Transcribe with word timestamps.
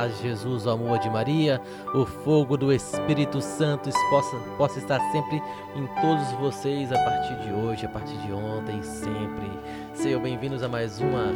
paz 0.00 0.18
Jesus, 0.22 0.64
o 0.64 0.70
amor 0.70 0.98
de 0.98 1.10
Maria, 1.10 1.60
o 1.94 2.06
fogo 2.06 2.56
do 2.56 2.72
Espírito 2.72 3.38
Santo 3.42 3.90
possa, 4.08 4.36
possa 4.56 4.78
estar 4.78 4.98
sempre 5.12 5.42
em 5.76 5.86
todos 6.00 6.26
vocês 6.40 6.90
a 6.90 6.96
partir 6.96 7.34
de 7.40 7.52
hoje, 7.52 7.84
a 7.84 7.88
partir 7.90 8.16
de 8.16 8.32
ontem, 8.32 8.82
sempre. 8.82 9.50
Sejam 9.92 10.22
bem-vindos 10.22 10.62
a 10.62 10.68
mais 10.70 11.00
uma 11.00 11.34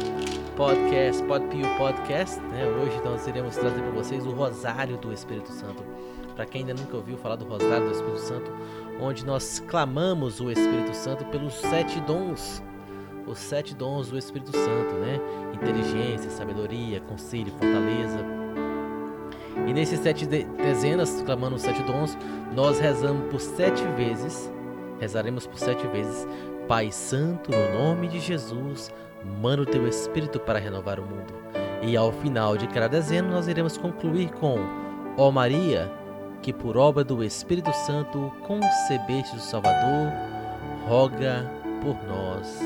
podcast, 0.55 1.21
Podpio 1.25 1.67
Podcast. 1.77 2.41
Né? 2.41 2.65
Hoje 2.65 2.99
nós 3.05 3.27
iremos 3.27 3.55
trazer 3.55 3.79
para 3.79 3.91
vocês 3.91 4.25
o 4.25 4.31
Rosário 4.31 4.97
do 4.97 5.13
Espírito 5.13 5.51
Santo. 5.51 5.83
Para 6.35 6.47
quem 6.47 6.61
ainda 6.61 6.73
nunca 6.73 6.97
ouviu 6.97 7.17
falar 7.17 7.35
do 7.35 7.45
Rosário 7.45 7.85
do 7.85 7.91
Espírito 7.91 8.19
Santo, 8.19 8.51
onde 8.99 9.23
nós 9.27 9.59
clamamos 9.59 10.39
o 10.39 10.49
Espírito 10.49 10.95
Santo 10.95 11.23
pelos 11.25 11.53
sete 11.53 11.99
dons 11.99 12.63
os 13.27 13.39
sete 13.39 13.73
dons 13.73 14.09
do 14.09 14.17
Espírito 14.19 14.51
Santo, 14.51 14.93
né? 14.95 15.19
Inteligência, 15.51 16.29
sabedoria, 16.29 17.01
conselho, 17.01 17.51
fortaleza. 17.51 18.44
E 19.67 19.73
nesses 19.73 19.99
sete 19.99 20.25
de 20.25 20.43
dezenas, 20.43 21.21
clamando 21.23 21.55
os 21.55 21.61
sete 21.61 21.81
dons, 21.83 22.17
nós 22.53 22.79
rezamos 22.79 23.29
por 23.31 23.39
sete 23.39 23.83
vezes, 23.95 24.51
rezaremos 24.99 25.47
por 25.47 25.57
sete 25.57 25.85
vezes, 25.87 26.27
Pai 26.67 26.91
Santo, 26.91 27.51
no 27.51 27.79
nome 27.79 28.07
de 28.07 28.19
Jesus, 28.19 28.91
manda 29.41 29.63
o 29.63 29.65
teu 29.65 29.87
Espírito 29.87 30.39
para 30.39 30.59
renovar 30.59 30.99
o 30.99 31.03
mundo. 31.03 31.33
E 31.81 31.95
ao 31.95 32.11
final 32.11 32.57
de 32.57 32.67
cada 32.67 32.87
dezena, 32.87 33.27
nós 33.27 33.47
iremos 33.47 33.77
concluir 33.77 34.31
com 34.31 34.57
Ó 35.17 35.31
Maria, 35.31 35.91
que 36.41 36.53
por 36.53 36.77
obra 36.77 37.03
do 37.03 37.23
Espírito 37.23 37.71
Santo 37.73 38.31
concebeste 38.47 39.35
o 39.35 39.39
Salvador, 39.39 40.11
roga 40.87 41.49
por 41.81 41.95
nós 42.07 42.59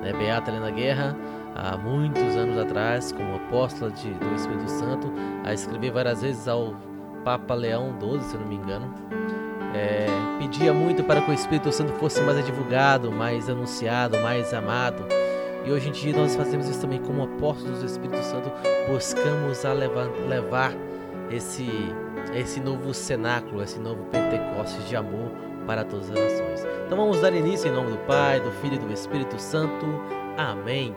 né, 0.00 0.12
Beata 0.12 0.50
Helena 0.50 0.70
Guerra, 0.70 1.16
há 1.54 1.76
muitos 1.76 2.36
anos 2.36 2.58
atrás, 2.58 3.12
como 3.12 3.36
apóstola 3.36 3.90
de, 3.90 4.10
do 4.14 4.34
Espírito 4.34 4.70
Santo, 4.70 5.12
a 5.44 5.52
escrever 5.52 5.90
várias 5.92 6.22
vezes 6.22 6.46
ao 6.48 6.74
Papa 7.24 7.54
Leão 7.54 7.94
XII, 8.00 8.20
se 8.22 8.36
não 8.36 8.46
me 8.46 8.56
engano, 8.56 8.92
é, 9.74 10.06
pedia 10.38 10.72
muito 10.72 11.04
para 11.04 11.20
que 11.20 11.30
o 11.30 11.34
Espírito 11.34 11.70
Santo 11.70 11.92
fosse 11.94 12.20
mais 12.22 12.44
divulgado, 12.44 13.12
mais 13.12 13.48
anunciado, 13.48 14.18
mais 14.18 14.52
amado. 14.52 15.04
E 15.64 15.70
hoje 15.70 15.90
em 15.90 15.92
dia 15.92 16.16
nós 16.16 16.34
fazemos 16.34 16.68
isso 16.68 16.80
também 16.80 17.00
como 17.00 17.22
apóstolos 17.22 17.80
do 17.80 17.86
Espírito 17.86 18.22
Santo, 18.22 18.50
buscamos 18.90 19.64
a 19.64 19.72
levar, 19.72 20.08
levar 20.28 20.72
esse, 21.30 21.68
esse 22.34 22.60
novo 22.60 22.94
cenáculo, 22.94 23.62
esse 23.62 23.78
novo 23.78 24.02
Pentecostes 24.04 24.88
de 24.88 24.96
amor 24.96 25.30
para 25.66 25.84
todas 25.84 26.10
as 26.10 26.18
nações. 26.18 26.66
Então 26.86 26.96
vamos 26.96 27.20
dar 27.20 27.32
início 27.34 27.68
em 27.68 27.72
nome 27.72 27.92
do 27.92 27.98
Pai, 27.98 28.40
do 28.40 28.50
Filho 28.52 28.74
e 28.74 28.78
do 28.78 28.92
Espírito 28.92 29.38
Santo. 29.38 29.86
Amém. 30.36 30.96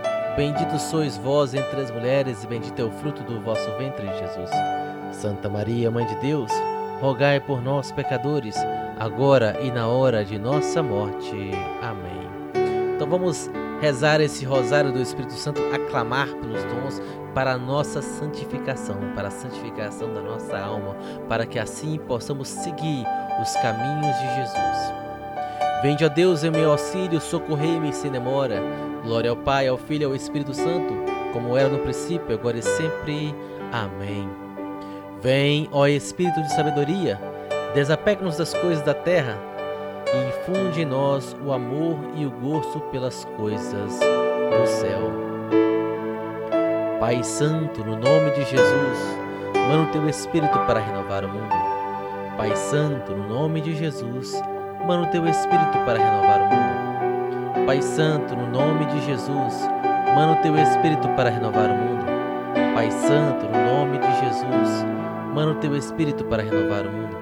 Bendito 0.35 0.79
sois 0.79 1.17
vós 1.17 1.53
entre 1.53 1.81
as 1.81 1.91
mulheres, 1.91 2.43
e 2.43 2.47
bendito 2.47 2.81
é 2.81 2.85
o 2.85 2.91
fruto 2.91 3.21
do 3.23 3.41
vosso 3.41 3.69
ventre, 3.77 4.07
Jesus. 4.17 4.49
Santa 5.11 5.49
Maria, 5.49 5.91
Mãe 5.91 6.05
de 6.05 6.15
Deus, 6.15 6.49
rogai 7.01 7.39
por 7.39 7.61
nós, 7.61 7.91
pecadores, 7.91 8.55
agora 8.97 9.57
e 9.61 9.69
na 9.69 9.87
hora 9.87 10.23
de 10.23 10.39
nossa 10.39 10.81
morte. 10.81 11.51
Amém. 11.81 12.29
Então 12.95 13.09
vamos 13.09 13.51
rezar 13.81 14.21
esse 14.21 14.45
rosário 14.45 14.93
do 14.93 15.01
Espírito 15.01 15.33
Santo, 15.33 15.61
aclamar 15.73 16.27
pelos 16.27 16.63
dons 16.63 17.01
para 17.33 17.53
a 17.53 17.57
nossa 17.57 18.01
santificação, 18.01 18.95
para 19.15 19.27
a 19.27 19.31
santificação 19.31 20.13
da 20.13 20.21
nossa 20.21 20.57
alma, 20.57 20.95
para 21.27 21.45
que 21.45 21.59
assim 21.59 21.97
possamos 22.07 22.47
seguir 22.47 23.05
os 23.41 23.53
caminhos 23.55 24.15
de 24.17 24.35
Jesus. 24.35 24.93
Vende 25.81 26.05
a 26.05 26.07
Deus 26.07 26.43
em 26.43 26.51
meu 26.51 26.71
auxílio, 26.71 27.19
socorrei-me 27.19 27.91
sem 27.91 28.11
demora. 28.11 28.90
Glória 29.03 29.29
ao 29.29 29.35
Pai, 29.35 29.67
ao 29.67 29.77
Filho 29.77 30.03
e 30.03 30.05
ao 30.05 30.15
Espírito 30.15 30.53
Santo, 30.53 30.93
como 31.33 31.57
era 31.57 31.69
no 31.69 31.79
princípio, 31.79 32.35
agora 32.35 32.57
e 32.57 32.61
sempre. 32.61 33.35
Amém. 33.71 34.29
Vem, 35.21 35.69
ó 35.71 35.87
Espírito 35.87 36.41
de 36.41 36.53
sabedoria, 36.53 37.19
desapegue-nos 37.73 38.37
das 38.37 38.53
coisas 38.53 38.83
da 38.83 38.93
terra 38.93 39.37
e 40.13 40.29
infunde 40.29 40.81
em 40.81 40.85
nós 40.85 41.35
o 41.45 41.51
amor 41.51 41.97
e 42.15 42.25
o 42.25 42.31
gosto 42.31 42.79
pelas 42.91 43.25
coisas 43.37 43.99
do 43.99 44.67
céu. 44.67 45.11
Pai 46.99 47.23
Santo, 47.23 47.83
no 47.83 47.95
nome 47.95 48.31
de 48.31 48.43
Jesus, 48.43 49.17
manda 49.55 49.89
o 49.89 49.91
teu 49.91 50.09
Espírito 50.09 50.57
para 50.67 50.79
renovar 50.79 51.25
o 51.25 51.29
mundo. 51.29 51.53
Pai 52.37 52.55
Santo, 52.55 53.11
no 53.11 53.27
nome 53.27 53.61
de 53.61 53.75
Jesus, 53.75 54.41
Manda 54.85 55.07
o 55.07 55.11
teu 55.11 55.27
Espírito 55.27 55.77
para 55.85 55.99
renovar 55.99 56.41
o 56.41 56.55
mundo. 56.55 56.70
Pai 57.71 57.81
Santo, 57.81 58.35
no 58.35 58.49
nome 58.49 58.83
de 58.83 58.99
Jesus, 59.05 59.65
manda 60.13 60.33
o 60.33 60.41
teu 60.41 60.57
Espírito 60.57 61.07
para 61.15 61.29
renovar 61.29 61.69
o 61.69 61.73
mundo. 61.73 62.05
Pai 62.75 62.91
Santo, 62.91 63.45
no 63.45 63.65
nome 63.65 63.97
de 63.97 64.13
Jesus, 64.19 64.85
manda 65.33 65.51
o 65.51 65.55
teu 65.55 65.73
Espírito 65.77 66.25
para 66.25 66.43
renovar 66.43 66.85
o 66.85 66.91
mundo. 66.91 67.15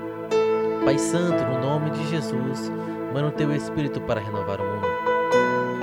Pai 0.84 0.98
Santo, 0.98 1.44
no 1.44 1.62
nome 1.62 1.92
de 1.92 2.04
Jesus, 2.08 2.72
manda 3.14 3.28
o 3.28 3.32
teu 3.32 3.54
Espírito 3.54 4.02
para 4.02 4.22
renovar 4.22 4.60
o 4.60 4.64
mundo. 4.64 4.88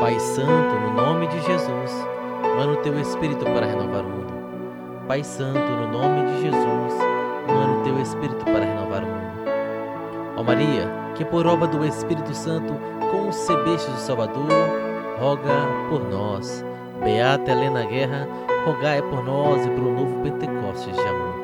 Pai 0.00 0.18
Santo, 0.18 0.74
no 0.80 0.94
nome 0.94 1.28
de 1.28 1.40
Jesus, 1.42 1.92
manda 2.56 2.72
o 2.72 2.76
teu 2.78 2.98
Espírito 2.98 3.44
para 3.44 3.66
renovar 3.66 4.04
o 4.04 4.08
mundo. 4.08 4.34
Pai 5.06 5.22
Santo, 5.22 5.60
no 5.60 5.92
nome 5.92 6.24
de 6.24 6.42
Jesus, 6.42 6.94
manda 7.46 7.72
o 7.78 7.82
teu 7.84 8.00
Espírito 8.00 8.44
para 8.44 8.64
renovar 8.64 9.04
o 9.04 9.06
mundo. 9.06 9.26
Ó 10.38 10.42
Maria, 10.42 10.90
que 11.14 11.24
por 11.24 11.46
obra 11.46 11.68
do 11.68 11.84
Espírito 11.84 12.34
Santo 12.34 12.74
concebeste 13.10 13.90
o 13.90 13.96
Salvador, 13.96 14.48
roga 15.18 15.66
por 15.88 16.02
nós. 16.08 16.64
Beata 17.02 17.50
Helena 17.50 17.84
Guerra, 17.84 18.26
rogai 18.64 19.02
por 19.02 19.24
nós 19.24 19.64
e 19.66 19.70
pelo 19.70 19.92
novo 19.92 20.22
Pentecostes 20.22 20.94
de 20.94 21.00
amor. 21.00 21.34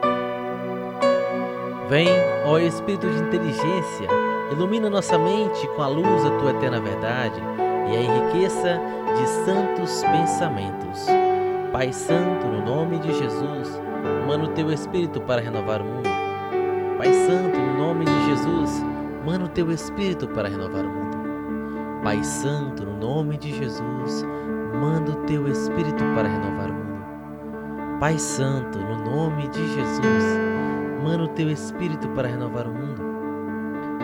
Vem, 1.89 2.09
ó 2.47 2.59
Espírito 2.59 3.09
de 3.09 3.23
inteligência, 3.23 4.09
ilumina 4.51 4.89
nossa 4.89 5.19
mente 5.19 5.67
com 5.77 5.83
a 5.83 5.89
luz 5.89 6.25
da 6.25 6.31
tua 6.39 6.51
eterna 6.51 6.81
verdade 6.81 7.41
e 7.91 7.97
a 7.97 8.01
enriqueça 8.01 8.81
de 9.17 9.27
santos 9.45 10.03
pensamentos. 10.05 11.07
Pai 11.73 11.93
Santo, 11.93 12.47
no 12.47 12.65
nome 12.65 12.99
de 12.99 13.13
Jesus, 13.13 13.81
manda 14.27 14.45
o 14.45 14.49
teu 14.49 14.73
Espírito 14.73 15.21
para 15.21 15.43
renovar 15.43 15.83
o 15.83 15.85
mundo. 15.85 16.09
Pai 16.99 17.13
Santo, 17.13 17.59
no 17.59 17.79
nome 17.79 18.05
de 18.05 18.27
Jesus, 18.27 18.93
Manda 19.25 19.45
o 19.45 19.49
teu 19.49 19.71
Espírito 19.71 20.27
para 20.29 20.49
renovar 20.49 20.85
o 20.85 20.89
mundo. 20.89 21.02
Pai 22.03 22.25
Santo, 22.25 22.85
no 22.85 22.97
nome 22.97 23.39
de 23.39 23.53
Jesus, 23.53 24.27
manda 24.81 25.13
o 25.13 25.17
teu 25.25 25.47
Espírito 25.47 26.03
para 26.17 26.27
renovar 26.27 26.69
o 26.69 26.75
mundo. 26.75 27.05
Pai 28.01 28.19
Santo, 28.19 28.77
no 28.77 29.05
nome 29.05 29.47
de 29.47 29.65
Jesus, 29.69 30.25
manda 31.05 31.23
o 31.23 31.29
teu 31.29 31.49
Espírito 31.49 32.09
para 32.09 32.27
renovar 32.27 32.67
o 32.67 32.73
mundo. 32.73 33.01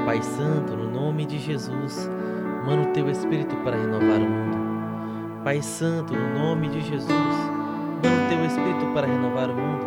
Pai 0.06 0.22
Santo, 0.22 0.76
no 0.76 0.88
nome 0.88 1.26
de 1.26 1.40
Jesus, 1.40 2.08
manda 2.64 2.88
o 2.88 2.92
teu 2.92 3.10
Espírito 3.10 3.56
para 3.64 3.76
renovar 3.76 4.20
o 4.20 4.30
mundo. 4.30 5.42
Pai 5.42 5.60
Santo, 5.60 6.14
no 6.14 6.38
nome 6.38 6.68
de 6.68 6.80
Jesus, 6.80 7.10
manda 7.10 8.26
o 8.26 8.28
teu 8.28 8.44
Espírito 8.44 8.94
para 8.94 9.08
renovar 9.08 9.50
o 9.50 9.54
mundo. 9.54 9.86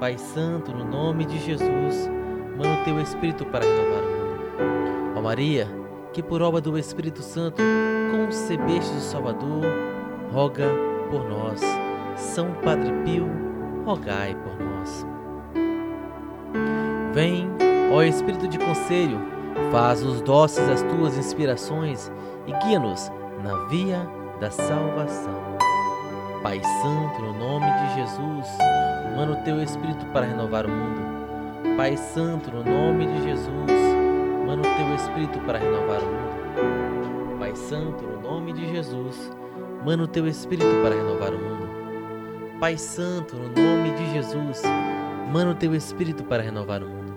Pai 0.00 0.18
Santo, 0.18 0.72
no 0.72 0.84
nome 0.84 1.24
de 1.26 1.38
Jesus, 1.38 2.10
manda 2.56 2.80
o 2.80 2.84
teu 2.84 3.00
Espírito 3.00 3.46
para 3.46 3.64
renovar 3.64 4.02
o 4.02 4.10
mundo. 4.10 5.12
Ó 5.16 5.22
Maria, 5.22 5.77
que 6.18 6.22
por 6.24 6.42
obra 6.42 6.60
do 6.60 6.76
Espírito 6.76 7.22
Santo 7.22 7.62
concebeste 8.10 8.90
o 8.90 9.00
Salvador, 9.00 9.62
roga 10.32 10.66
por 11.08 11.28
nós. 11.28 11.60
São 12.16 12.54
Padre 12.54 12.90
Pio, 13.04 13.30
rogai 13.86 14.34
por 14.34 14.58
nós. 14.58 15.06
Vem, 17.12 17.48
ó 17.92 18.02
Espírito 18.02 18.48
de 18.48 18.58
conselho, 18.58 19.20
faz 19.70 20.02
os 20.02 20.20
doces 20.20 20.68
as 20.68 20.82
tuas 20.82 21.16
inspirações 21.16 22.10
e 22.48 22.52
guia-nos 22.66 23.12
na 23.44 23.54
via 23.68 24.04
da 24.40 24.50
salvação. 24.50 25.56
Pai 26.42 26.60
Santo, 26.82 27.22
no 27.22 27.32
nome 27.32 27.66
de 27.66 27.94
Jesus, 27.94 28.46
manda 29.14 29.34
o 29.34 29.44
teu 29.44 29.62
Espírito 29.62 30.04
para 30.06 30.26
renovar 30.26 30.66
o 30.66 30.68
mundo. 30.68 31.76
Pai 31.76 31.96
Santo, 31.96 32.50
no 32.50 32.64
nome 32.64 33.06
de 33.06 33.22
Jesus, 33.22 33.87
Manda 34.58 34.70
o 34.70 34.76
teu 34.76 34.94
Espírito 34.96 35.38
para 35.46 35.58
renovar 35.58 36.00
o 36.00 36.06
mundo. 36.06 37.38
Pai 37.38 37.54
Santo, 37.54 38.04
no 38.04 38.20
nome 38.20 38.52
de 38.52 38.68
Jesus, 38.68 39.30
manda 39.84 40.02
o 40.02 40.08
teu 40.08 40.26
Espírito 40.26 40.82
para 40.82 40.96
renovar 40.96 41.32
o 41.32 41.38
mundo. 41.38 41.68
Pai 42.58 42.76
Santo, 42.76 43.36
no 43.36 43.48
nome 43.50 43.92
de 43.92 44.12
Jesus, 44.14 44.62
manda 45.32 45.52
o 45.52 45.54
teu 45.54 45.76
Espírito 45.76 46.24
para 46.24 46.42
renovar 46.42 46.82
o 46.82 46.88
mundo. 46.88 47.16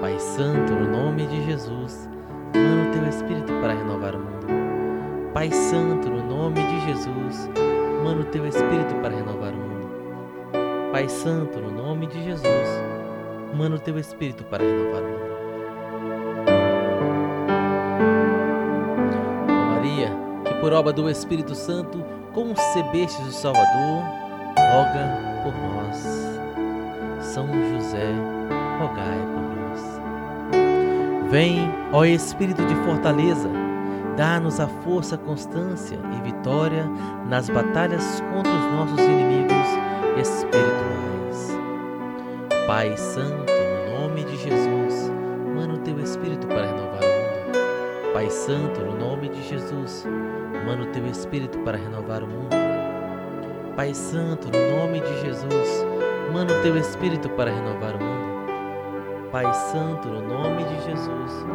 Pai 0.00 0.18
Santo, 0.18 0.74
no 0.74 0.90
nome 0.90 1.24
de 1.28 1.40
Jesus, 1.44 2.08
manda 2.52 2.88
o 2.88 2.92
teu 2.98 3.08
Espírito 3.08 3.52
para 3.60 3.74
renovar 3.74 4.16
o 4.16 4.18
mundo. 4.18 5.32
Pai 5.32 5.52
Santo, 5.52 6.10
no 6.10 6.26
nome 6.26 6.60
de 6.66 6.80
Jesus, 6.80 7.48
manda 8.02 8.22
o 8.22 8.24
teu 8.24 8.44
Espírito 8.44 8.96
para 8.96 9.14
renovar 9.14 9.52
o 9.52 9.56
mundo. 9.56 10.90
Pai 10.90 11.08
Santo, 11.08 11.60
no 11.60 11.70
nome 11.70 12.08
de 12.08 12.24
Jesus, 12.24 12.82
manda 13.56 13.76
o 13.76 13.78
teu 13.78 13.96
Espírito 14.00 14.42
para 14.42 14.64
renovar 14.64 15.02
o 15.02 15.06
mundo. 15.06 15.29
Por 20.60 20.72
obra 20.74 20.92
do 20.92 21.08
Espírito 21.08 21.54
Santo 21.54 22.04
concebestes 22.34 23.26
o 23.26 23.32
Salvador, 23.32 24.04
roga 24.56 25.42
por 25.42 25.54
nós. 25.54 26.30
São 27.20 27.46
José, 27.46 28.12
rogai 28.78 29.18
por 29.32 29.42
nós. 29.56 31.30
Vem, 31.30 31.72
ó 31.92 32.04
Espírito 32.04 32.64
de 32.66 32.74
fortaleza, 32.84 33.48
dá-nos 34.16 34.60
a 34.60 34.68
força, 34.68 35.16
constância 35.16 35.98
e 36.18 36.22
vitória 36.22 36.84
nas 37.26 37.48
batalhas 37.48 38.22
contra 38.32 38.52
os 38.52 38.72
nossos 38.72 39.00
inimigos 39.00 39.66
espirituais. 40.20 41.58
Pai 42.66 42.96
Santo, 42.96 43.50
no 43.50 44.00
nome 44.00 44.24
de 44.24 44.36
Jesus, 44.36 45.10
manda 45.54 45.74
o 45.74 45.78
teu 45.78 45.98
Espírito 46.00 46.46
para 46.46 46.66
renovar. 46.66 46.89
Pai 48.20 48.28
Santo, 48.28 48.82
no 48.82 48.98
nome 48.98 49.30
de 49.30 49.42
Jesus, 49.48 50.04
manda 50.66 50.82
o 50.82 50.92
teu 50.92 51.06
Espírito 51.06 51.58
para 51.60 51.78
renovar 51.78 52.22
o 52.22 52.26
mundo. 52.26 52.54
Pai 53.74 53.94
Santo, 53.94 54.46
no 54.52 54.76
nome 54.76 55.00
de 55.00 55.20
Jesus, 55.22 55.86
manda 56.30 56.52
o 56.52 56.62
teu 56.62 56.76
Espírito 56.76 57.30
para 57.30 57.50
renovar 57.50 57.96
o 57.96 57.98
mundo. 57.98 59.30
Pai 59.32 59.50
Santo, 59.54 60.06
no 60.06 60.20
nome 60.20 60.64
de 60.64 60.74
Jesus, 60.84 61.46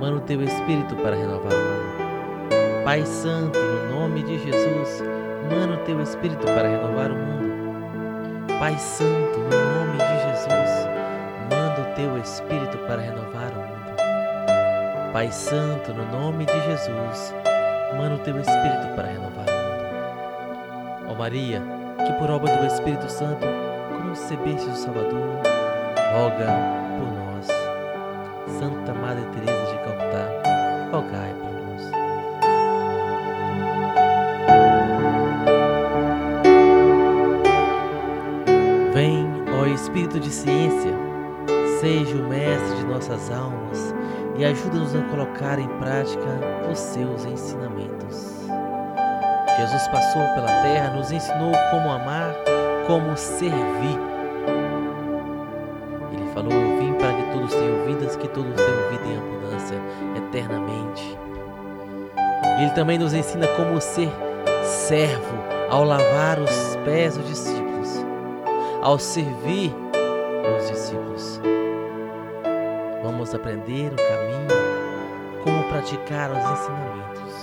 manda 0.00 0.16
o 0.16 0.20
teu 0.20 0.40
Espírito 0.40 0.96
para 0.96 1.16
renovar 1.16 1.52
o 1.52 1.58
mundo. 1.58 2.82
Pai 2.82 3.04
Santo, 3.04 3.58
no 3.58 4.00
nome 4.00 4.22
de 4.22 4.38
Jesus, 4.38 5.02
manda 5.50 5.74
o 5.74 5.84
teu 5.84 6.00
Espírito 6.00 6.46
para 6.46 6.66
renovar 6.66 7.12
o 7.12 7.14
mundo. 7.14 8.48
Pai 8.58 8.78
Santo, 8.78 9.38
no 9.38 9.50
nome 9.50 9.98
de 9.98 10.30
Jesus, 10.30 10.88
manda 11.50 11.82
o 11.82 11.94
teu 11.94 12.16
Espírito 12.16 12.78
para 12.86 13.02
renovar 13.02 13.52
o 13.52 13.56
mundo. 13.56 13.75
Pai 15.16 15.32
Santo, 15.32 15.94
no 15.94 16.04
nome 16.12 16.44
de 16.44 16.52
Jesus, 16.66 17.34
manda 17.96 18.16
o 18.16 18.18
teu 18.18 18.38
Espírito 18.38 18.94
para 18.94 19.08
renovar 19.08 19.46
o 19.48 19.52
mundo. 21.00 21.10
Ó 21.10 21.14
Maria, 21.14 21.62
que 22.06 22.12
por 22.18 22.30
obra 22.30 22.54
do 22.54 22.66
Espírito 22.66 23.10
Santo 23.10 23.46
concebeste 24.02 24.68
o 24.68 24.76
Salvador, 24.76 25.40
roga 26.12 26.52
por 26.98 27.08
nós. 27.14 27.46
Santa 28.58 28.92
Madre 28.92 29.24
Teresa 29.32 29.72
de 29.72 29.78
Calcutá, 29.78 30.28
rogai 30.92 31.32
por 31.40 31.50
nós. 31.64 31.90
Vem, 38.92 39.26
ó 39.58 39.64
Espírito 39.64 40.20
de 40.20 40.28
ciência, 40.28 40.92
seja 41.80 42.16
o 42.16 42.28
mestre 42.28 42.76
de 42.76 42.84
nossas 42.84 43.30
almas 43.32 43.95
e 44.38 44.44
ajuda-nos 44.44 44.94
a 44.94 45.02
colocar 45.02 45.58
em 45.58 45.68
prática 45.78 46.26
os 46.70 46.78
seus 46.78 47.24
ensinamentos. 47.24 48.46
Jesus 49.58 49.88
passou 49.88 50.22
pela 50.34 50.62
terra, 50.62 50.90
nos 50.90 51.10
ensinou 51.10 51.52
como 51.70 51.90
amar, 51.90 52.34
como 52.86 53.16
servir. 53.16 53.98
Ele 56.12 56.30
falou: 56.34 56.52
Eu 56.52 56.78
vim 56.78 56.92
para 56.94 57.14
que 57.14 57.32
todos 57.32 57.54
tenham 57.54 57.86
vidas, 57.86 58.16
que 58.16 58.28
todos 58.28 58.54
tenham 58.54 58.90
vida 58.90 59.06
em 59.06 59.16
abundância 59.16 59.80
eternamente. 60.16 61.18
Ele 62.58 62.70
também 62.70 62.98
nos 62.98 63.14
ensina 63.14 63.46
como 63.48 63.80
ser 63.80 64.10
servo 64.62 65.36
ao 65.70 65.84
lavar 65.84 66.38
os 66.38 66.76
pés 66.84 67.16
dos 67.16 67.26
discípulos, 67.26 68.04
ao 68.82 68.98
servir 68.98 69.74
os 70.58 70.70
discípulos. 70.70 71.40
Vamos 73.06 73.32
aprender 73.32 73.92
o 73.92 73.96
caminho, 73.96 75.44
como 75.44 75.62
praticar 75.68 76.28
os 76.28 76.38
ensinamentos. 76.38 77.40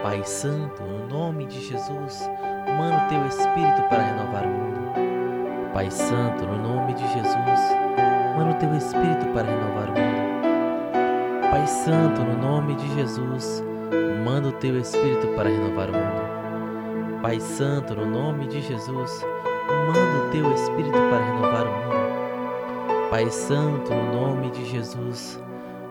Pai 0.00 0.22
Santo, 0.22 0.80
no 0.84 1.08
nome 1.08 1.46
de 1.46 1.60
Jesus, 1.60 2.30
manda 2.78 3.04
o 3.04 3.08
teu 3.08 3.26
Espírito 3.26 3.82
para 3.90 4.04
renovar 4.04 4.46
o 4.46 4.48
mundo. 4.48 5.72
Pai 5.72 5.90
Santo, 5.90 6.46
no 6.46 6.56
nome 6.56 6.94
de 6.94 7.02
Jesus, 7.02 7.60
manda 8.36 8.52
o 8.52 8.54
teu 8.54 8.72
Espírito 8.76 9.26
para 9.34 9.48
renovar 9.48 9.88
o 9.88 9.98
mundo. 9.98 11.50
Pai 11.50 11.66
Santo, 11.66 12.22
no 12.22 12.38
nome 12.38 12.76
de 12.76 12.94
Jesus, 12.94 13.64
manda 14.24 14.50
o 14.50 14.52
teu 14.52 14.78
Espírito 14.78 15.26
para 15.34 15.48
renovar 15.48 15.90
o 15.90 15.94
mundo. 15.94 17.20
Pai 17.20 17.40
Santo, 17.40 17.96
no 17.96 18.06
nome 18.06 18.46
de 18.46 18.60
Jesus, 18.60 19.20
manda 19.88 20.28
o 20.28 20.30
teu 20.30 20.52
Espírito 20.52 20.92
para 20.92 21.24
renovar 21.24 21.66
o 21.66 21.70
mundo. 21.72 21.93
Pai 23.14 23.30
Santo, 23.30 23.94
no 23.94 24.12
nome 24.12 24.50
de 24.50 24.64
Jesus, 24.64 25.40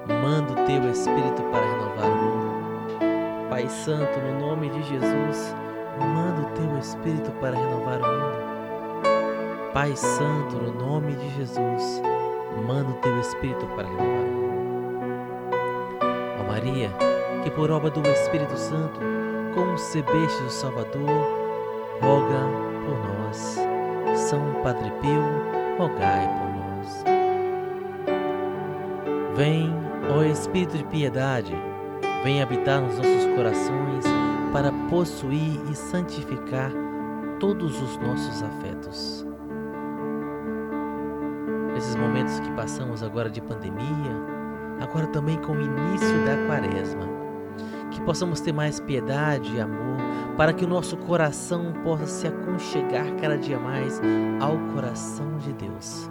manda 0.09 0.51
o 0.51 0.65
teu 0.65 0.91
Espírito 0.91 1.41
para 1.53 1.65
renovar 1.65 2.11
o 2.11 2.15
mundo. 2.17 3.49
Pai 3.49 3.65
Santo, 3.69 4.19
no 4.19 4.45
nome 4.45 4.69
de 4.69 4.83
Jesus, 4.83 5.55
manda 6.01 6.41
o 6.41 6.51
teu 6.51 6.77
Espírito 6.77 7.31
para 7.39 7.55
renovar 7.55 8.01
o 8.01 8.05
mundo. 8.05 9.71
Pai 9.73 9.95
Santo, 9.95 10.57
no 10.57 10.73
nome 10.73 11.15
de 11.15 11.29
Jesus, 11.29 12.01
manda 12.67 12.89
o 12.89 12.95
teu 12.95 13.17
Espírito 13.21 13.65
para 13.67 13.87
renovar 13.87 14.05
o 14.05 14.33
mundo. 14.33 15.55
Ó 16.41 16.51
Maria, 16.51 16.91
que 17.41 17.51
por 17.51 17.71
obra 17.71 17.89
do 17.89 18.01
Espírito 18.01 18.57
Santo 18.57 18.99
concebeste 19.55 20.43
o 20.43 20.49
Salvador, 20.49 21.07
roga 22.01 22.49
por 22.86 22.98
nós. 23.15 23.59
São 24.13 24.41
Padre 24.62 24.91
Pio, 25.00 25.24
rogai 25.77 26.27
por. 26.27 26.42
Vem, 29.35 29.73
ó 30.15 30.21
Espírito 30.21 30.77
de 30.77 30.83
piedade, 30.85 31.53
vem 32.23 32.43
habitar 32.43 32.79
nos 32.79 32.97
nossos 32.97 33.25
corações 33.35 34.05
para 34.51 34.71
possuir 34.91 35.59
e 35.71 35.75
santificar 35.75 36.71
todos 37.39 37.81
os 37.81 37.97
nossos 37.97 38.43
afetos. 38.43 39.25
Nesses 41.73 41.95
momentos 41.95 42.39
que 42.41 42.51
passamos 42.51 43.01
agora 43.01 43.27
de 43.27 43.41
pandemia, 43.41 44.11
agora 44.79 45.07
também 45.07 45.39
com 45.39 45.53
o 45.53 45.61
início 45.61 46.25
da 46.25 46.37
quaresma, 46.45 47.09
que 47.89 48.01
possamos 48.01 48.39
ter 48.39 48.53
mais 48.53 48.79
piedade 48.79 49.51
e 49.55 49.59
amor 49.59 49.97
para 50.37 50.53
que 50.53 50.63
o 50.63 50.67
nosso 50.67 50.95
coração 50.95 51.73
possa 51.83 52.05
se 52.05 52.27
aconchegar 52.27 53.11
cada 53.19 53.35
dia 53.35 53.59
mais 53.59 53.99
ao 54.39 54.59
coração 54.75 55.39
de 55.39 55.53
Deus. 55.53 56.07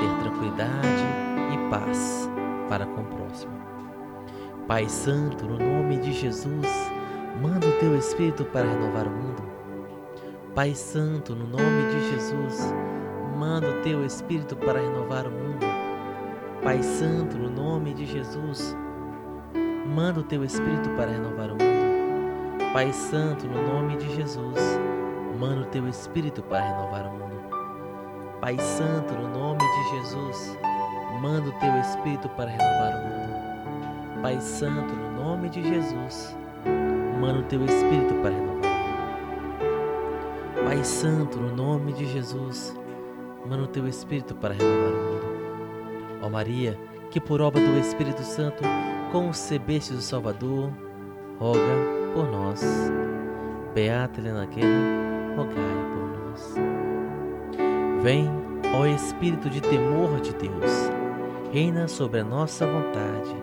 Ter 0.00 0.22
tranquilidade 0.22 1.04
e 1.52 1.70
paz 1.70 2.30
para 2.68 2.86
com 2.86 3.02
o 3.02 3.04
próximo. 3.04 3.52
Pai 4.66 4.88
Santo, 4.88 5.46
no 5.46 5.58
nome 5.58 5.98
de 5.98 6.12
Jesus, 6.12 6.66
manda 7.42 7.66
o 7.66 7.72
teu 7.80 7.96
Espírito 7.96 8.44
para 8.46 8.66
renovar 8.66 9.06
o 9.06 9.10
mundo. 9.10 9.42
Pai 10.54 10.74
Santo, 10.74 11.34
no 11.34 11.46
nome 11.46 11.90
de 11.90 12.10
Jesus, 12.10 12.72
manda 13.36 13.68
o 13.68 13.82
teu 13.82 14.04
Espírito 14.04 14.56
para 14.56 14.80
renovar 14.80 15.26
o 15.26 15.30
mundo. 15.30 15.66
Pai 16.62 16.82
Santo, 16.82 17.38
no 17.38 17.50
nome 17.50 17.94
de 17.94 18.06
Jesus, 18.06 18.76
manda 19.86 20.20
o 20.20 20.22
teu 20.22 20.44
Espírito 20.44 20.88
para 20.90 21.10
renovar 21.10 21.50
o 21.50 21.54
mundo. 21.54 22.72
Pai 22.72 22.92
Santo, 22.92 23.46
no 23.46 23.62
nome 23.74 23.96
de 23.96 24.14
Jesus, 24.14 24.78
manda 25.38 25.62
o 25.62 25.66
teu 25.66 25.88
Espírito 25.88 26.42
para 26.42 26.60
renovar 26.60 27.06
o 27.06 27.10
mundo. 27.10 27.29
Pai 28.40 28.58
Santo, 28.58 29.12
no 29.12 29.28
nome 29.28 29.58
de 29.58 29.90
Jesus, 29.96 30.58
manda 31.20 31.50
o 31.50 31.52
teu 31.52 31.78
Espírito 31.78 32.26
para 32.30 32.50
renovar 32.50 32.94
o 32.94 33.08
mundo. 33.08 34.22
Pai 34.22 34.40
Santo, 34.40 34.94
no 34.94 35.22
nome 35.22 35.50
de 35.50 35.62
Jesus, 35.62 36.34
manda 37.20 37.40
o 37.40 37.42
teu 37.42 37.62
Espírito 37.66 38.14
para 38.22 38.30
renovar 38.30 38.50
o 38.50 38.64
mundo. 40.54 40.64
Pai 40.64 40.82
Santo, 40.82 41.38
no 41.38 41.54
nome 41.54 41.92
de 41.92 42.06
Jesus, 42.06 42.74
manda 43.46 43.64
o 43.64 43.68
teu 43.68 43.86
Espírito 43.86 44.34
para 44.34 44.54
renovar 44.54 44.90
o 44.90 44.96
mundo. 44.96 46.20
Ó 46.22 46.30
Maria, 46.30 46.78
que 47.10 47.20
por 47.20 47.42
obra 47.42 47.60
do 47.60 47.78
Espírito 47.78 48.22
Santo 48.22 48.62
concebeste 49.12 49.92
o 49.92 50.00
Salvador, 50.00 50.72
roga 51.38 51.60
por 52.14 52.26
nós. 52.30 52.62
Beata 53.74 54.18
Helena 54.18 54.46
Guerra, 54.46 55.36
rogai 55.36 55.54
por 55.92 56.30
nós. 56.30 56.79
Vem, 58.02 58.30
ó 58.74 58.86
Espírito 58.86 59.50
de 59.50 59.60
temor 59.60 60.20
de 60.20 60.32
Deus, 60.32 60.90
reina 61.52 61.86
sobre 61.86 62.20
a 62.20 62.24
nossa 62.24 62.66
vontade 62.66 63.34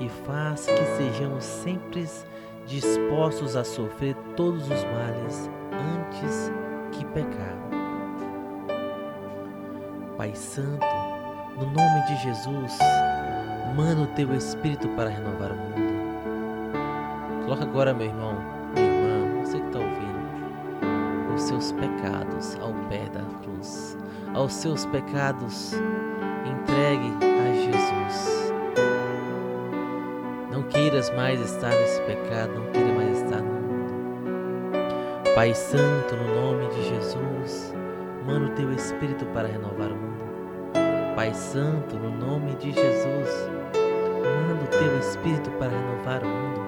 e 0.00 0.08
faz 0.08 0.64
que 0.64 0.84
sejamos 0.96 1.44
sempre 1.44 2.06
dispostos 2.66 3.56
a 3.56 3.62
sofrer 3.62 4.16
todos 4.34 4.62
os 4.62 4.84
males 4.84 5.50
antes 5.70 6.50
que 6.92 7.04
pecar. 7.04 7.56
Pai 10.16 10.34
Santo, 10.34 10.86
no 11.58 11.66
nome 11.66 12.06
de 12.06 12.16
Jesus, 12.22 12.78
manda 13.76 14.00
o 14.00 14.06
teu 14.14 14.34
Espírito 14.34 14.88
para 14.96 15.10
renovar 15.10 15.52
o 15.52 15.56
mundo. 15.56 17.44
Coloca 17.44 17.64
agora, 17.64 17.92
meu 17.92 18.06
irmão, 18.06 18.34
minha 18.74 18.86
irmã, 18.86 19.44
você 19.44 19.60
que 19.60 19.66
está 19.66 19.78
ouvindo, 19.78 21.34
os 21.34 21.42
seus 21.42 21.72
pecados 21.72 22.56
ao 22.62 22.72
pé 22.88 23.04
da 23.10 23.20
cruz. 23.42 23.96
Aos 24.36 24.52
seus 24.52 24.84
pecados, 24.84 25.72
entregue 26.44 27.10
a 27.22 27.54
Jesus. 27.54 28.52
Não 30.52 30.62
queiras 30.64 31.08
mais 31.16 31.40
estar 31.40 31.70
nesse 31.70 32.02
pecado, 32.02 32.52
não 32.52 32.70
queira 32.70 32.92
mais 32.92 33.22
estar 33.22 33.40
no 33.40 33.50
mundo. 33.50 35.32
Pai 35.34 35.54
Santo, 35.54 36.14
no 36.16 36.34
nome 36.34 36.68
de 36.68 36.82
Jesus, 36.86 37.74
manda 38.26 38.48
o 38.48 38.50
teu 38.50 38.70
Espírito 38.74 39.24
para 39.32 39.48
renovar 39.48 39.90
o 39.90 39.96
mundo. 39.96 40.26
Pai 41.16 41.32
Santo, 41.32 41.96
no 41.96 42.10
nome 42.10 42.56
de 42.56 42.72
Jesus, 42.72 43.50
manda 44.22 44.64
o 44.64 44.68
teu 44.68 44.98
Espírito 44.98 45.50
para 45.52 45.70
renovar 45.70 46.22
o 46.22 46.28
mundo. 46.28 46.60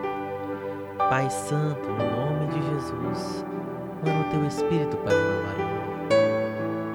Pai 1.11 1.29
Santo, 1.29 1.87
no 1.87 1.99
nome 1.99 2.47
de 2.47 2.63
Jesus, 2.71 3.45
manda 4.03 4.27
o 4.27 4.31
teu 4.31 4.47
Espírito 4.47 4.97
para 5.05 5.13
renovar 5.13 5.55
o 5.55 5.59
mundo. 5.59 5.68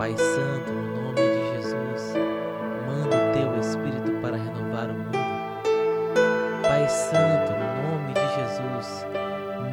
Pai 0.03 0.17
Santo, 0.17 0.69
no 0.73 1.01
nome 1.01 1.15
de 1.15 1.55
Jesus, 1.55 2.13
manda 2.85 3.15
o 3.15 3.31
teu 3.31 3.57
Espírito 3.57 4.11
para 4.21 4.35
renovar 4.35 4.89
o 4.89 4.93
mundo. 4.95 5.17
Pai 6.61 6.89
Santo, 6.89 7.53
no 7.53 7.67
nome 7.81 8.13
de 8.13 8.19
Jesus, 8.35 9.05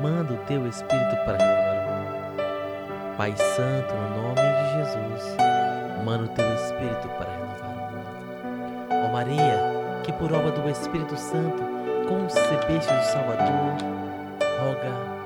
manda 0.00 0.34
o 0.34 0.36
teu 0.46 0.68
Espírito 0.68 1.16
para 1.26 1.36
renovar 1.36 1.78
o 1.78 1.90
mundo. 1.90 3.16
Pai 3.16 3.34
Santo, 3.36 3.92
no 3.92 4.22
nome 4.22 4.36
de 4.36 4.72
Jesus, 4.78 5.36
manda 6.04 6.26
o 6.26 6.28
teu 6.28 6.54
Espírito 6.54 7.08
para 7.18 7.32
renovar 7.32 7.74
o 7.74 7.90
mundo. 7.90 9.06
Ó 9.08 9.12
Maria, 9.12 10.00
que 10.04 10.12
por 10.12 10.32
obra 10.32 10.52
do 10.52 10.70
Espírito 10.70 11.16
Santo 11.16 11.60
concebeste 12.08 12.94
o 12.94 13.02
Salvador, 13.02 13.74
roga 14.60 15.19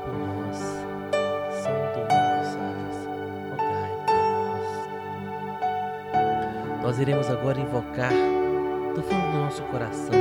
nós. 6.85 6.99
Iremos 6.99 7.29
agora 7.31 7.59
invocar 7.59 8.13
do 8.95 9.03
fundo 9.03 9.33
do 9.33 9.39
nosso 9.39 9.63
coração, 9.65 10.15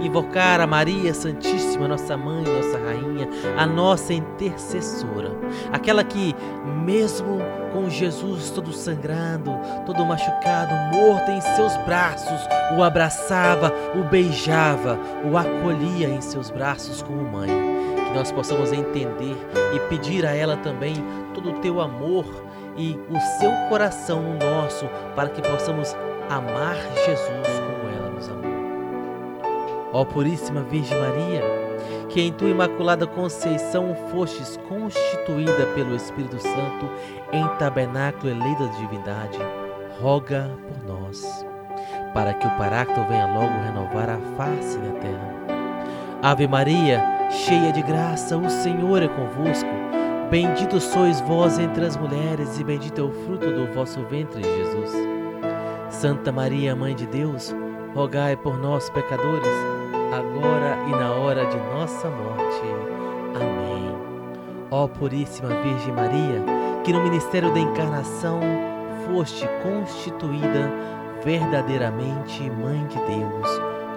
invocar 0.00 0.60
a 0.60 0.66
Maria 0.66 1.14
Santíssima, 1.14 1.86
nossa 1.86 2.16
mãe, 2.16 2.42
nossa 2.42 2.78
rainha, 2.78 3.28
a 3.56 3.64
nossa 3.64 4.12
intercessora, 4.12 5.30
aquela 5.72 6.02
que, 6.02 6.34
mesmo 6.84 7.38
com 7.72 7.88
Jesus 7.88 8.50
todo 8.50 8.72
sangrando, 8.72 9.52
todo 9.84 10.04
machucado, 10.04 10.74
morto 10.96 11.30
em 11.30 11.40
seus 11.40 11.76
braços, 11.84 12.40
o 12.76 12.82
abraçava, 12.82 13.72
o 13.94 14.02
beijava, 14.02 14.98
o 15.24 15.36
acolhia 15.36 16.08
em 16.08 16.20
seus 16.20 16.50
braços 16.50 17.02
como 17.02 17.22
mãe 17.22 17.76
nós 18.16 18.32
possamos 18.32 18.72
entender 18.72 19.36
e 19.74 19.80
pedir 19.90 20.24
a 20.24 20.32
ela 20.32 20.56
também 20.56 20.94
todo 21.34 21.50
o 21.50 21.60
teu 21.60 21.82
amor 21.82 22.24
e 22.76 22.98
o 23.10 23.20
seu 23.38 23.50
coração 23.68 24.20
no 24.22 24.38
nosso, 24.38 24.86
para 25.14 25.28
que 25.28 25.42
possamos 25.42 25.96
amar 26.28 26.76
Jesus 27.04 27.48
como 27.58 27.94
ela 27.94 28.10
nos 28.10 28.28
amou. 28.28 29.90
Ó 29.92 30.04
Puríssima 30.04 30.62
Virgem 30.62 30.98
Maria, 30.98 31.42
que 32.08 32.20
em 32.20 32.32
tua 32.32 32.48
imaculada 32.48 33.06
conceição 33.06 33.94
fostes 34.10 34.58
constituída 34.68 35.66
pelo 35.74 35.94
Espírito 35.94 36.38
Santo 36.38 36.90
em 37.32 37.46
tabernáculo 37.58 38.30
eleito 38.30 38.66
da 38.66 38.72
divindade, 38.76 39.38
roga 40.00 40.50
por 40.66 40.84
nós, 40.84 41.46
para 42.12 42.34
que 42.34 42.46
o 42.46 42.56
Paráclito 42.56 43.02
venha 43.08 43.26
logo 43.26 43.62
renovar 43.64 44.10
a 44.10 44.18
face 44.36 44.78
da 44.78 45.00
terra. 45.00 45.36
Ave 46.22 46.48
Maria, 46.48 47.02
cheia 47.30 47.72
de 47.72 47.82
graça, 47.82 48.36
o 48.36 48.48
Senhor 48.48 49.02
é 49.02 49.08
convosco. 49.08 49.85
Bendito 50.30 50.80
sois 50.80 51.20
vós 51.20 51.56
entre 51.56 51.86
as 51.86 51.96
mulheres, 51.96 52.58
e 52.58 52.64
bendito 52.64 53.00
é 53.00 53.04
o 53.04 53.12
fruto 53.12 53.46
do 53.46 53.72
vosso 53.72 54.00
ventre, 54.06 54.42
Jesus. 54.42 54.90
Santa 55.88 56.32
Maria, 56.32 56.74
Mãe 56.74 56.96
de 56.96 57.06
Deus, 57.06 57.54
rogai 57.94 58.36
por 58.36 58.58
nós, 58.58 58.90
pecadores, 58.90 59.48
agora 60.12 60.78
e 60.88 60.90
na 60.90 61.12
hora 61.12 61.46
de 61.46 61.56
nossa 61.56 62.10
morte. 62.10 62.60
Amém. 63.36 63.94
Ó 64.70 64.88
Puríssima 64.88 65.48
Virgem 65.62 65.92
Maria, 65.92 66.42
que 66.84 66.92
no 66.92 67.04
ministério 67.04 67.54
da 67.54 67.60
encarnação 67.60 68.40
foste 69.06 69.48
constituída 69.62 70.72
verdadeiramente 71.24 72.50
Mãe 72.50 72.84
de 72.88 72.96
Deus, 72.96 73.48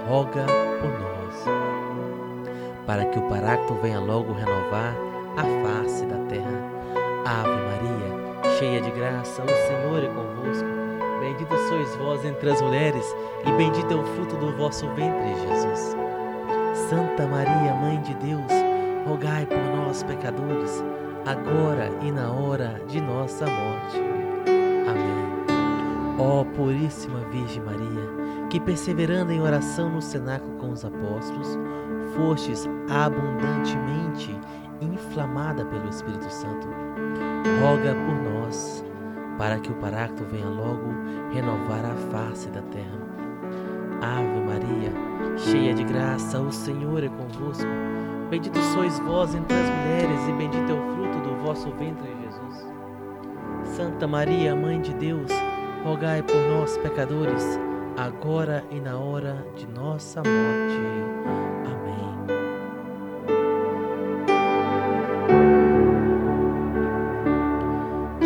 roga 0.08 0.46
por 0.80 0.92
nós 0.92 1.10
para 2.86 3.06
que 3.06 3.20
o 3.20 3.30
Paráclito 3.30 3.76
venha 3.84 4.00
logo 4.00 4.34
renovar 4.34 4.96
a 5.40 5.44
face 5.64 6.06
da 6.06 6.18
terra. 6.26 6.62
Ave 7.26 7.50
Maria, 7.50 8.58
cheia 8.58 8.82
de 8.82 8.92
graça, 8.92 9.42
o 9.42 9.48
Senhor 9.48 10.04
é 10.04 10.08
convosco. 10.08 10.68
Bendita 11.22 11.58
sois 11.70 11.96
vós 11.96 12.26
entre 12.26 12.50
as 12.50 12.62
mulheres, 12.62 13.16
e 13.46 13.52
bendito 13.54 13.94
é 13.94 13.96
o 13.96 14.04
fruto 14.04 14.36
do 14.36 14.52
vosso 14.58 14.86
ventre, 14.90 15.34
Jesus. 15.48 15.96
Santa 16.90 17.26
Maria, 17.28 17.74
Mãe 17.76 18.02
de 18.02 18.14
Deus, 18.16 18.52
rogai 19.08 19.46
por 19.46 19.58
nós, 19.58 20.04
pecadores, 20.04 20.84
agora 21.26 21.90
e 22.02 22.12
na 22.12 22.32
hora 22.32 22.82
de 22.88 23.00
nossa 23.00 23.46
morte. 23.46 23.98
Amém. 24.90 26.18
Ó 26.18 26.44
Puríssima 26.44 27.20
Virgem 27.32 27.64
Maria, 27.64 28.48
que 28.50 28.60
perseverando 28.60 29.32
em 29.32 29.42
oração 29.42 29.90
no 29.90 30.02
cenáculo 30.02 30.58
com 30.58 30.72
os 30.72 30.84
apóstolos, 30.84 31.58
fostes 32.16 32.68
abundantemente 32.90 34.00
inflamada 35.20 35.66
pelo 35.66 35.90
Espírito 35.90 36.30
Santo, 36.30 36.68
roga 37.62 37.94
por 37.94 38.16
nós, 38.32 38.86
para 39.38 39.60
que 39.60 39.70
o 39.70 39.76
Paráclito 39.76 40.24
venha 40.26 40.48
logo 40.48 40.94
renovar 41.34 41.84
a 41.84 41.96
face 42.10 42.50
da 42.50 42.62
terra. 42.62 43.00
Ave 44.02 44.40
Maria, 44.40 44.94
cheia 45.38 45.74
de 45.74 45.84
graça, 45.84 46.40
o 46.40 46.52
Senhor 46.52 47.04
é 47.04 47.10
convosco. 47.10 47.68
Bendito 48.30 48.58
sois 48.74 48.98
vós 49.00 49.36
entre 49.36 49.56
as 49.56 49.70
mulheres, 49.70 50.28
e 50.30 50.32
bendito 50.34 50.72
é 50.72 50.74
o 50.74 50.96
fruto 50.96 51.20
do 51.20 51.36
vosso 51.44 51.70
ventre, 51.72 52.10
Jesus. 52.24 52.68
Santa 53.76 54.08
Maria, 54.08 54.56
Mãe 54.56 54.80
de 54.80 54.94
Deus, 54.94 55.32
rogai 55.84 56.22
por 56.24 56.36
nós, 56.36 56.78
pecadores, 56.78 57.60
agora 57.98 58.64
e 58.72 58.80
na 58.80 58.98
hora 58.98 59.46
de 59.56 59.68
nossa 59.68 60.20
morte. 60.20 61.49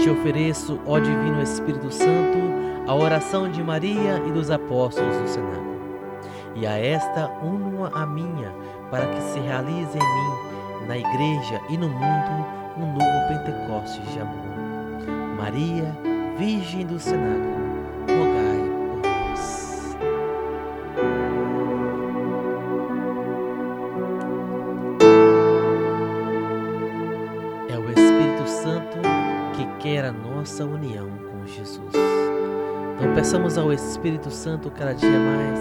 Te 0.03 0.09
ofereço, 0.09 0.81
ó 0.85 0.99
Divino 0.99 1.41
Espírito 1.41 1.89
Santo, 1.89 2.37
a 2.85 2.93
oração 2.93 3.49
de 3.49 3.63
Maria 3.63 4.21
e 4.27 4.31
dos 4.33 4.51
apóstolos 4.51 5.15
do 5.15 5.29
Senado. 5.29 5.63
E 6.55 6.67
a 6.67 6.77
esta 6.77 7.29
uno 7.41 7.85
a 7.85 8.05
minha, 8.05 8.51
para 8.91 9.07
que 9.07 9.21
se 9.21 9.39
realize 9.39 9.97
em 9.97 10.01
mim, 10.01 10.87
na 10.89 10.97
igreja 10.97 11.61
e 11.69 11.77
no 11.77 11.87
mundo, 11.87 12.45
um 12.75 12.85
novo 12.87 13.27
Pentecostes 13.29 14.11
de 14.11 14.19
amor. 14.19 15.37
Maria, 15.37 15.97
Virgem 16.37 16.85
do 16.85 16.99
Senado, 16.99 17.47
rogai 18.09 18.42
nossa 30.53 30.65
união 30.65 31.09
com 31.31 31.47
Jesus. 31.47 31.93
Então 32.95 33.11
peçamos 33.15 33.57
ao 33.57 33.73
Espírito 33.73 34.29
Santo 34.29 34.69
cada 34.69 34.93
dia 34.93 35.09
mais 35.09 35.59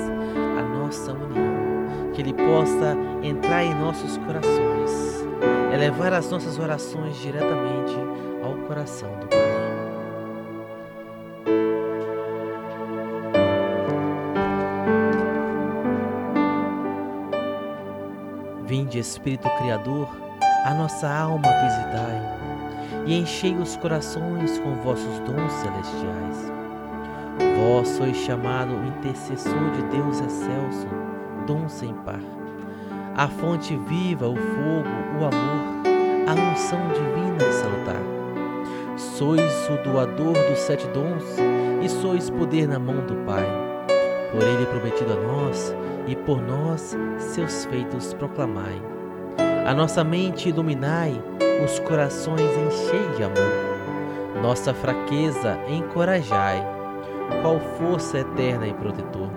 a 0.59 0.63
nossa 0.63 1.13
união, 1.13 2.13
que 2.13 2.21
Ele 2.21 2.35
possa 2.35 2.95
entrar 3.23 3.65
em 3.65 3.75
nossos 3.75 4.19
corações, 4.19 5.25
elevar 5.73 6.13
as 6.13 6.31
nossas 6.31 6.59
orações 6.59 7.17
diretamente 7.17 7.95
ao 8.43 8.55
coração 8.67 9.09
do 9.19 9.29
Pai. 9.29 9.39
Vinde, 18.67 18.99
Espírito 18.99 19.49
Criador, 19.57 20.15
a 20.67 20.75
nossa 20.75 21.11
alma 21.11 21.49
visitai 21.49 22.52
e 23.07 23.19
enchei 23.19 23.55
os 23.57 23.77
corações 23.77 24.59
com 24.59 24.75
vossos 24.77 25.19
dons 25.21 25.53
celestiais. 25.53 26.53
Vós 27.57 27.89
sois 27.89 28.17
chamado 28.17 28.75
o 28.75 28.87
intercessor 28.87 29.71
de 29.73 29.83
Deus 29.85 30.21
excelso, 30.21 30.87
dom 31.47 31.69
sem 31.69 31.93
par. 31.95 32.21
A 33.17 33.29
fonte 33.29 33.77
viva, 33.77 34.29
o 34.29 34.37
fogo, 34.37 35.21
o 35.21 35.25
amor, 35.25 35.83
a 36.27 36.53
unção 36.53 36.81
divina 36.89 37.49
e 37.49 37.53
salutar. 37.53 38.03
Sois 38.97 39.69
o 39.69 39.83
doador 39.83 40.35
dos 40.49 40.59
sete 40.59 40.87
dons 40.89 41.25
e 41.83 41.89
sois 41.89 42.31
poder 42.31 42.69
na 42.69 42.79
mão 42.79 43.05
do 43.07 43.17
Pai. 43.27 43.47
Por 44.31 44.43
ele 44.43 44.67
prometido 44.67 45.13
a 45.13 45.17
nós 45.17 45.75
e 46.07 46.17
por 46.17 46.41
nós 46.41 46.97
seus 47.19 47.65
feitos 47.67 48.15
proclamai. 48.15 48.81
A 49.65 49.73
nossa 49.73 50.03
mente 50.03 50.49
iluminai, 50.49 51.23
os 51.65 51.79
corações 51.79 52.41
enchei 52.41 53.09
de 53.17 53.23
amor. 53.23 54.43
Nossa 54.43 54.75
fraqueza 54.75 55.57
encorajai, 55.69 56.61
qual 57.43 57.61
força 57.79 58.19
eterna 58.19 58.67
e 58.67 58.75
protetor. 58.75 59.31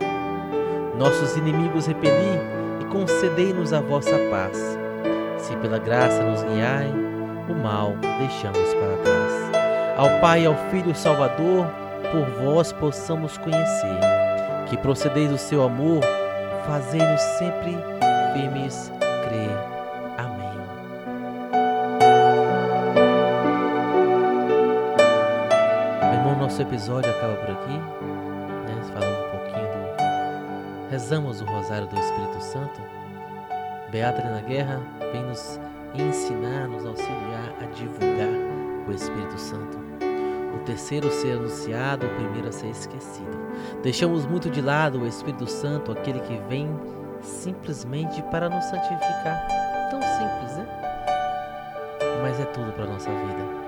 Nossos 0.97 1.37
inimigos 1.37 1.85
repeli 1.85 2.39
e 2.81 2.85
concedei-nos 2.85 3.71
a 3.71 3.79
vossa 3.81 4.17
paz. 4.31 4.57
Se 5.37 5.55
pela 5.57 5.77
graça 5.77 6.23
nos 6.23 6.41
guiai, 6.41 6.91
o 7.47 7.53
mal 7.53 7.93
deixamos 8.17 8.73
para 8.73 8.97
trás. 9.03 9.95
Ao 9.95 10.19
Pai 10.19 10.41
e 10.41 10.45
ao 10.47 10.55
Filho 10.71 10.95
Salvador, 10.95 11.67
por 12.11 12.43
vós 12.43 12.73
possamos 12.73 13.37
conhecer, 13.37 13.99
que 14.67 14.77
procedeis 14.77 15.29
do 15.29 15.37
seu 15.37 15.61
amor, 15.61 16.01
fazei-nos 16.65 17.21
sempre 17.21 17.77
firmes 18.33 18.91
nosso 26.55 26.73
episódio 26.73 27.11
acaba 27.11 27.35
por 27.35 27.51
aqui, 27.51 27.77
né? 27.77 28.81
Falando 28.93 29.25
um 29.25 29.29
pouquinho 29.29 29.67
do. 29.67 30.89
Rezamos 30.89 31.41
o 31.41 31.45
Rosário 31.45 31.85
do 31.85 31.99
Espírito 31.99 32.41
Santo. 32.41 32.81
Beata 33.91 34.23
na 34.23 34.39
Guerra 34.39 34.81
vem 35.11 35.21
nos 35.23 35.59
ensinar, 35.93 36.69
nos 36.69 36.85
auxiliar 36.85 37.53
a 37.59 37.65
divulgar 37.73 38.29
o 38.87 38.91
Espírito 38.93 39.37
Santo. 39.37 39.77
O 40.55 40.59
terceiro 40.59 41.09
a 41.09 41.11
ser 41.11 41.33
anunciado, 41.33 42.05
o 42.05 42.15
primeiro 42.15 42.47
a 42.47 42.53
ser 42.53 42.67
esquecido. 42.67 43.37
Deixamos 43.83 44.25
muito 44.25 44.49
de 44.49 44.61
lado 44.61 45.01
o 45.01 45.05
Espírito 45.05 45.47
Santo, 45.47 45.91
aquele 45.91 46.21
que 46.21 46.37
vem 46.47 46.69
simplesmente 47.19 48.23
para 48.31 48.47
nos 48.47 48.63
santificar. 48.63 49.45
Tão 49.89 50.01
simples, 50.01 50.57
né? 50.57 50.67
Mas 52.21 52.39
é 52.39 52.45
tudo 52.45 52.71
para 52.71 52.85
nossa 52.85 53.09
vida. 53.09 53.64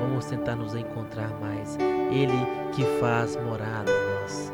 Vamos 0.00 0.24
tentar 0.24 0.56
nos 0.56 0.74
encontrar 0.74 1.30
mais. 1.40 1.76
Ele 2.10 2.46
que 2.72 2.84
faz 2.98 3.36
morada 3.36 3.90
em 3.90 4.20
nós. 4.20 4.52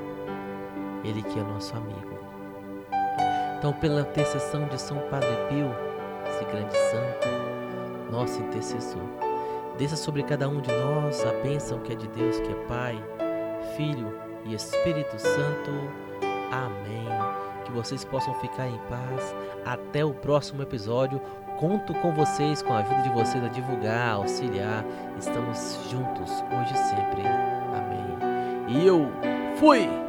Ele 1.05 1.23
que 1.23 1.39
é 1.39 1.43
nosso 1.43 1.75
amigo. 1.77 2.17
Então, 3.59 3.73
pela 3.73 4.03
intercessão 4.03 4.67
de 4.67 4.81
São 4.81 4.99
Padre 5.09 5.35
Pio, 5.49 5.71
esse 6.29 6.45
grande 6.45 6.77
santo, 6.77 8.11
nosso 8.11 8.43
intercessor, 8.43 9.03
desça 9.79 9.97
sobre 9.97 10.23
cada 10.25 10.49
um 10.49 10.61
de 10.61 10.71
nós 10.71 11.25
a 11.25 11.33
bênção 11.43 11.79
que 11.81 11.93
é 11.93 11.97
de 11.97 12.09
Deus, 12.09 12.39
que 12.41 12.53
é 12.53 12.55
Pai, 12.67 13.03
Filho 13.77 14.15
e 14.45 14.55
Espírito 14.55 15.19
Santo. 15.19 15.71
Amém. 16.53 17.07
Que 17.65 17.73
vocês 17.73 18.05
possam 18.05 18.35
ficar 18.35 18.69
em 18.69 18.79
paz. 18.89 19.35
Até 19.65 20.05
o 20.05 20.13
próximo 20.15 20.63
episódio. 20.63 21.21
Conto 21.57 21.95
com 21.95 22.13
vocês, 22.13 22.61
com 22.61 22.75
a 22.75 22.79
ajuda 22.79 23.03
de 23.03 23.09
vocês 23.11 23.43
a 23.43 23.49
divulgar, 23.49 24.17
auxiliar. 24.17 24.85
Estamos 25.19 25.81
juntos 25.91 26.31
hoje 26.53 26.75
e 26.75 26.79
sempre. 26.79 27.23
Amém. 27.75 28.67
E 28.69 28.87
eu 28.87 29.11
fui! 29.57 30.06